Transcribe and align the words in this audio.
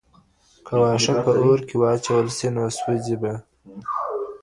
که 0.65 0.73
واښه 0.79 1.13
په 1.23 1.31
اور 1.41 1.59
کي 1.67 1.75
واچول 1.81 2.25
سي 2.37 2.47
نو 2.55 2.63
سوځي 2.77 3.15
به. 3.21 3.33